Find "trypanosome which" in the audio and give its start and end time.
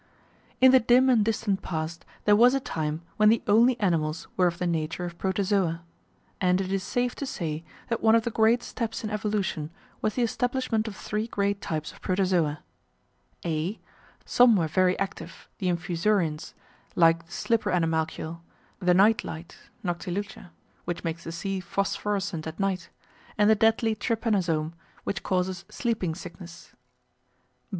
23.93-25.21